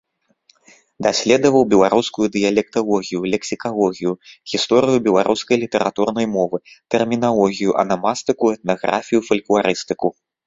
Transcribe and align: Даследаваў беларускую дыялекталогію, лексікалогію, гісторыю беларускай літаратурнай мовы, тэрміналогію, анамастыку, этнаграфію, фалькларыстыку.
Даследаваў 1.07 1.63
беларускую 1.73 2.27
дыялекталогію, 2.35 3.19
лексікалогію, 3.33 4.13
гісторыю 4.53 5.03
беларускай 5.07 5.57
літаратурнай 5.65 6.27
мовы, 6.37 6.57
тэрміналогію, 6.95 7.71
анамастыку, 7.83 8.45
этнаграфію, 8.57 9.21
фалькларыстыку. 9.29 10.07